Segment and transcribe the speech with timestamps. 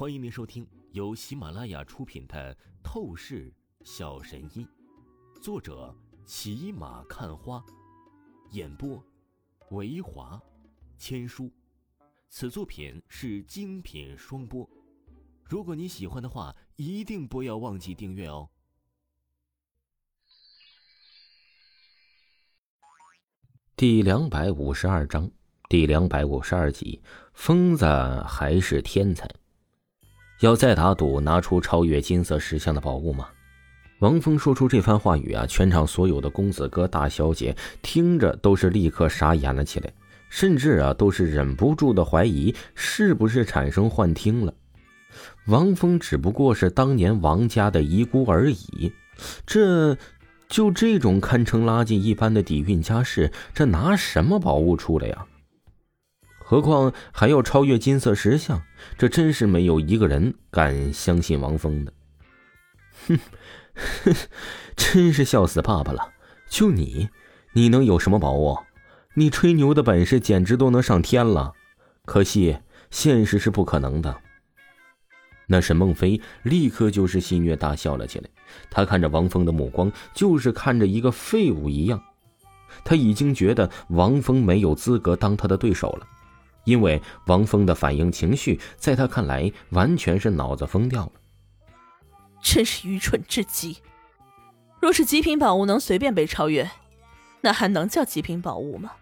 [0.00, 3.52] 欢迎您收听由喜马拉雅出品的《透视
[3.84, 4.66] 小神医》，
[5.42, 7.62] 作者骑马看花，
[8.52, 9.04] 演播
[9.72, 10.40] 维华
[10.96, 11.50] 千书。
[12.30, 14.66] 此作品是精品双播。
[15.44, 18.48] 如果你喜欢的话，一定不要忘记订阅哦。
[23.76, 25.30] 第两百五十二章，
[25.68, 27.02] 第两百五十二集，
[27.34, 27.84] 疯子
[28.26, 29.28] 还是天才。
[30.40, 33.28] 要再打赌拿出超越金色石像的宝物吗？
[33.98, 39.92] 王峰说出这番话语啊，全场所有的公子哥、大小姐听着都是立刻傻眼了起来，
[40.30, 44.54] 甚至啊都是忍不住的怀疑是不是产生幻听了。
[45.46, 48.90] 王峰只不过是当年王家的遗孤而已，
[49.44, 49.94] 这
[50.48, 55.26] 就这种堪称垃圾一般的底蕴家世，这拿什么宝物出来呀？
[56.50, 58.60] 何况还要超越金色石像，
[58.98, 61.92] 这真是没有一个人敢相信王峰的。
[63.06, 63.16] 哼，
[64.74, 66.12] 真是笑死爸爸了！
[66.48, 67.08] 就你，
[67.52, 68.58] 你能有什么宝物？
[69.14, 71.52] 你吹牛的本事简直都能上天了，
[72.04, 72.58] 可惜
[72.90, 74.20] 现实是不可能的。
[75.46, 78.28] 那沈梦飞立刻就是戏谑大笑了起来，
[78.68, 82.02] 他看着王峰的目光就是看着一个废物一样，
[82.84, 86.04] 他已经觉得王峰没有资格当他的对手了。
[86.64, 91.12] 因为王峰的反应情绪，在他看来完全是脑子疯掉了，
[92.42, 93.78] 真是愚蠢至极。
[94.80, 96.70] 若是极品宝物能随便被超越，
[97.42, 98.92] 那还能叫极品宝物吗？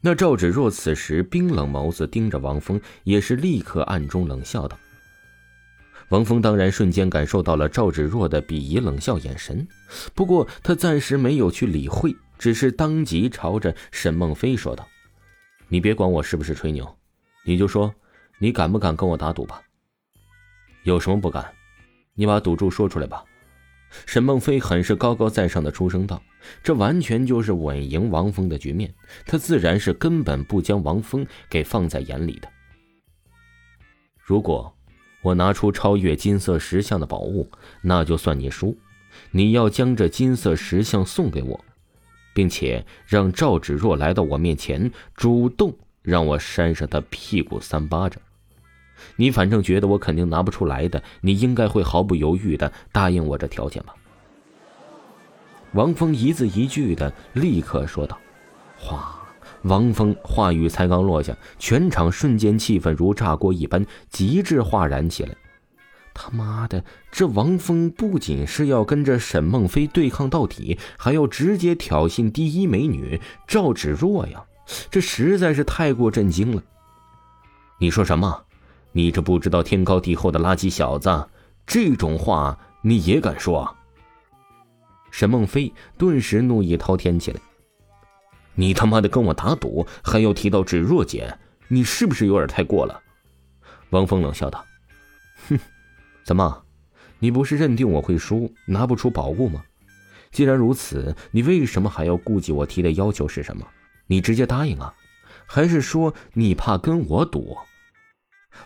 [0.00, 4.76] 那赵芷若此时冰冷眸子盯着王峰，也是立刻暗中冷笑道
[6.10, 9.66] ：“王峰当然瞬间感受到了赵芷若的鄙夷冷笑眼神，
[10.14, 14.86] 不过他暂时没有去理会，只是当即朝着沈梦飞说道。”
[15.74, 16.88] 你别管我是不是吹牛，
[17.44, 17.92] 你就说，
[18.38, 19.60] 你敢不敢跟我打赌吧？
[20.84, 21.52] 有什么不敢？
[22.14, 23.24] 你把赌注说出来吧。
[24.06, 26.22] 沈梦飞很是高高在上的出声道
[26.62, 28.94] ：“这完全就是稳赢王峰的局面，
[29.26, 32.48] 他自然是根本不将王峰给放在眼里的。
[34.20, 34.72] 如果
[35.22, 37.50] 我拿出超越金色石像的宝物，
[37.82, 38.78] 那就算你输。
[39.32, 41.64] 你要将这金色石像送给我。”
[42.34, 48.20] 并且让赵芷若来到我面前，主动让我扇上他屁股三巴掌。
[49.16, 53.94] 你反正觉得我肯定拿不出来的，你应该会毫不犹豫的答应我这条件吧？
[55.72, 58.18] 王峰一字一句的立刻说道。
[58.76, 59.20] 哗！
[59.62, 65.34] 王峰话语才刚落下，全场瞬间气氛如炸锅一般，极致哗然起来。
[66.14, 74.44] 他妈的，这王峰不仅是要跟着沈梦飞对抗到底，还要直接挑衅第一美女赵芷若呀！
[74.90, 76.62] 这实在是太过震惊了。
[77.78, 78.44] 你说什么？
[78.92, 81.28] 你这不知道天高地厚的垃圾小子，
[81.66, 83.76] 这种话你也敢说？
[85.10, 87.40] 沈梦飞顿时怒意滔天起来。
[88.54, 91.36] 你他妈的跟我打赌，还要提到芷若姐，
[91.66, 93.00] 你是不是有点太过了？
[93.90, 94.64] 王峰冷笑道
[95.50, 95.58] ：“哼。”
[96.24, 96.64] 怎么，
[97.18, 99.62] 你不是认定我会输，拿不出宝物吗？
[100.32, 103.66] 既然如此，你为什么还要顾及我提的要求是什么？
[104.06, 104.94] 你直接答应啊？
[105.46, 107.56] 还是说你怕跟我赌？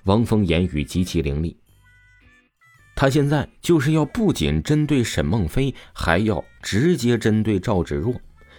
[0.04, 1.56] 王峰言语极其凌厉，
[2.94, 8.14] 他现在就是要不仅针对沈梦飞，还要直接针对赵芷若，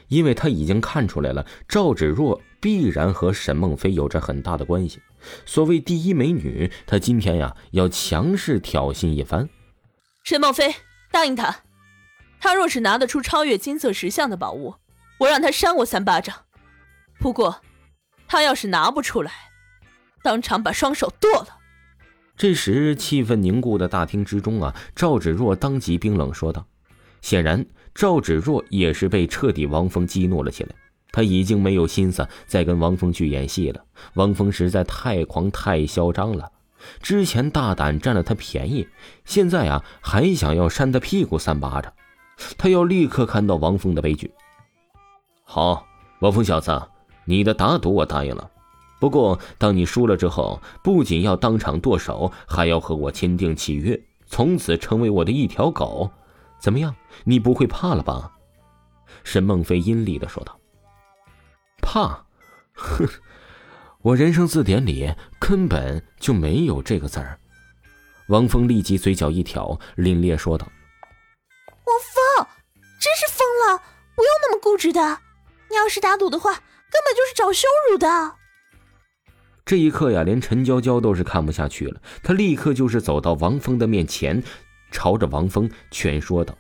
[0.08, 5.02] 因为他已经看出来了，赵芷若必然和沈梦飞有着很大的关系。
[5.46, 9.50] 所谓第一美女，她今天呀要强势挑衅一番。
[10.24, 10.76] 沈梦飞，
[11.12, 11.64] 答应他，
[12.40, 14.76] 他若是拿得出超越金色石像的宝物，
[15.20, 16.36] 我让他扇我三巴掌。
[17.20, 17.62] 不过，
[18.28, 19.32] 他要是拿不出来，
[20.24, 21.58] 当场把双手剁了。
[22.38, 26.66] 这时，气氛凝固的大厅之中啊，赵芷若当即冰冷说道
[27.22, 30.70] ：“显然，赵芷若也是被彻底王峰激怒了起来。”
[31.12, 33.84] 他已经没有心思再跟王峰去演戏了。
[34.14, 36.52] 王峰实在太狂太嚣张了，
[37.02, 38.88] 之前大胆占了他便宜，
[39.26, 41.92] 现在啊还想要扇他屁股三巴掌。
[42.58, 44.32] 他要立刻看到王峰的悲剧。
[45.44, 45.86] 好，
[46.20, 46.82] 王峰小子，
[47.26, 48.50] 你的打赌我答应了。
[49.00, 56.12] 不过当你输了之后，不仅要当场剁手，还要和我签订契约，从此成为我的一条狗。
[56.60, 56.94] 怎么样？
[57.24, 58.32] 你不会怕了吧？
[59.24, 60.59] 沈梦飞阴厉的说道。
[61.92, 62.24] 怕，
[62.74, 63.10] 哼！
[64.04, 67.40] 我人生字典里根本就没有这个字儿。
[68.28, 70.68] 王峰立即嘴角一挑，凛冽说道
[71.88, 72.00] ：“王
[72.38, 72.48] 峰，
[73.00, 73.82] 真是疯了！
[74.16, 75.02] 不用那么固执的。
[75.72, 78.36] 你要是打赌的话，根本就是找羞辱的。”
[79.66, 84.44] 这一刻呀，连陈娇娇都是看不下去了，她立刻就是走到王峰的面前，
[84.92, 86.56] 朝着王峰劝说道：“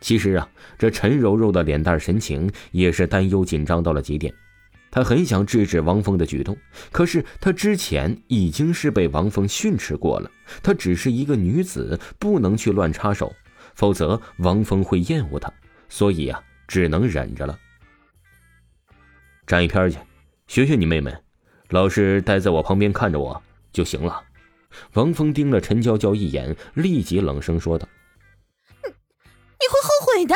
[0.00, 0.48] 其实啊，
[0.78, 4.32] 这陈柔柔的脸蛋神情也是担忧紧张到了极点。
[4.90, 6.56] 她很想制止王峰的举动，
[6.90, 10.30] 可是她之前已经是被王峰训斥过了，
[10.62, 13.34] 她只是一个女子，不能去乱插手，
[13.74, 15.52] 否则王峰会厌恶她，
[15.88, 17.58] 所以啊，只能忍着了。
[19.46, 19.98] 站一边去，
[20.46, 21.12] 学学你妹妹。”
[21.70, 23.42] 老实待在我旁边看着我
[23.74, 24.22] 就行了。
[24.94, 27.86] 王峰盯了陈娇娇一眼，立即冷声说道
[30.18, 30.34] ：“会后悔的。”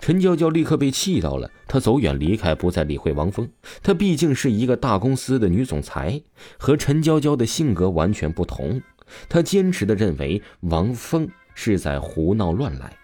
[0.00, 3.48] 陈娇娇立刻被气到了，她走远离开，不再理会王峰。
[3.82, 6.20] 她毕竟是一个大公司的女总裁，
[6.58, 8.82] 和陈娇娇的性格完全不同。
[9.28, 12.96] 她坚持的认为王峰是在胡闹乱来，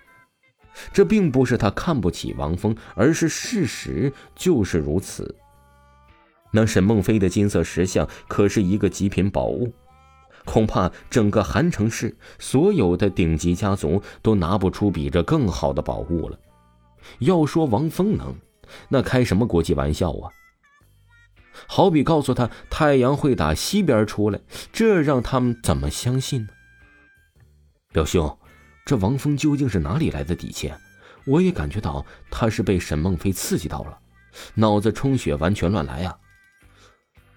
[0.92, 5.36] 这并不是她看不起王峰，而是事实就是如此。
[6.50, 9.72] 那沈梦飞的金色石像可是一个极品宝物，
[10.44, 16.38] 恐怕整个韩城市所有的顶级家族都拿不出比这更好的宝物了。
[17.18, 18.34] 要说王峰能，
[18.88, 20.30] 那开什么国际玩笑啊？
[21.66, 24.40] 好比告诉他太阳会打西边出来，
[24.72, 26.48] 这让他们怎么相信呢？
[27.92, 28.38] 表兄，
[28.86, 30.72] 这王峰究竟是哪里来的底气？
[31.24, 33.98] 我也感觉到他是被沈梦飞刺激到了，
[34.54, 36.18] 脑子充血，完全乱来啊！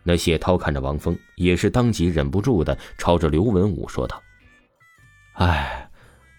[0.07, 4.21] 那谢涛看着王峰，也是当即忍不住的朝着刘文武说道
[5.33, 5.89] ：“哎，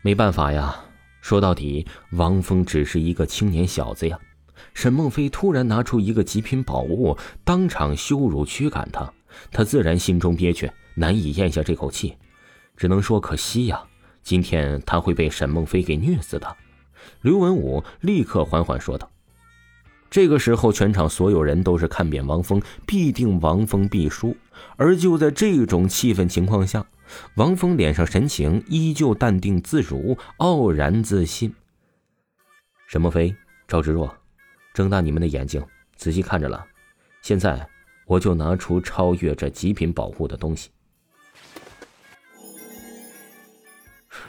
[0.03, 0.85] 没办法呀，
[1.21, 4.17] 说到底，王峰只是一个青年小子呀。
[4.73, 9.13] 沈梦飞突然拿出一个极品宝物，当场羞辱驱赶他，
[9.51, 12.17] 他自然心中憋屈，难以咽下这口气，
[12.77, 13.83] 只能说可惜呀。
[14.23, 16.57] 今天他会被沈梦飞给虐死的。”
[17.21, 19.11] 刘文武立刻缓缓说道。
[20.17, 24.35] 这个时候，全场所有人都是看扁王峰，必定王峰必输。
[24.77, 26.87] 而就在这种气氛情况下，
[27.35, 31.55] 王峰脸上神情依旧淡定自如，傲然自信。
[32.87, 33.37] 沈墨飞、
[33.69, 34.11] 赵芷若，
[34.73, 35.63] 睁大你们的眼睛，
[35.97, 36.65] 仔细看着了。
[37.21, 37.69] 现在，
[38.07, 40.71] 我就拿出超越这极品保护的东西。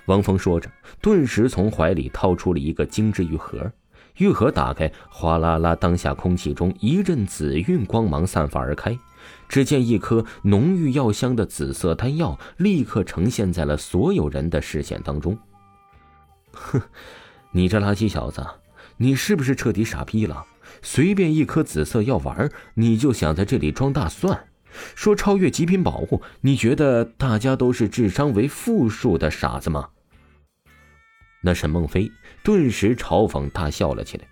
[0.07, 0.69] 王峰说着，
[0.99, 3.71] 顿时从怀里掏出了一个精致玉盒。
[4.17, 8.97] 玉盒打开，哗啦啦，当下空气中一阵紫晕光芒散发而开。
[9.49, 15.37] 只见一颗浓郁药香的紫色丹药立刻呈现在了所有人的视线当中。
[16.51, 16.81] 哼，
[17.51, 18.45] 你这垃圾小子，
[18.97, 20.45] 你是不是彻底傻逼了？
[20.81, 24.47] 随便一颗紫色药丸，你就想在这里装大蒜？
[24.95, 29.89] 说超越极品宝物，你觉得大家都是智商为负数的傻子吗？
[31.41, 32.11] 那沈梦飞
[32.43, 34.27] 顿时嘲讽大笑了起来。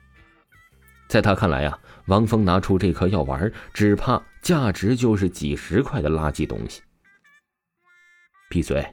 [1.08, 6.82] 在他看来啊，王峰拿出这颗药丸，只怕价值就是几十块的垃圾东西。
[8.50, 8.86] 闭嘴！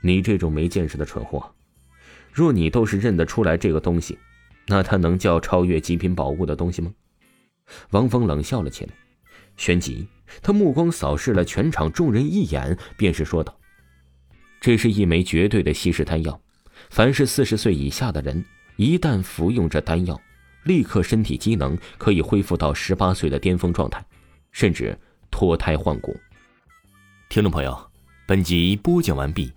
[0.00, 1.52] 你这种没见识的蠢货，
[2.32, 4.16] 若你都是认得出来这个东西，
[4.68, 6.92] 那他能叫超越极品宝物的东西吗？
[7.90, 8.92] 王峰冷笑了起来，
[9.56, 10.06] 旋即
[10.40, 13.58] 他目光扫视了全场众人一眼，便是说道
[14.60, 16.40] ：“这是一枚绝对的稀世丹药。”
[16.90, 18.44] 凡是四十岁以下的人，
[18.76, 20.20] 一旦服用这丹药，
[20.64, 24.04] 立刻身体机能可以恢复到十八岁的巅峰状态，
[24.52, 24.98] 甚至
[25.30, 26.18] 脱胎换骨。
[27.28, 27.90] 听众朋友，
[28.26, 29.52] 本集播讲完毕，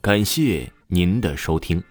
[0.00, 1.82] 感谢您的收听。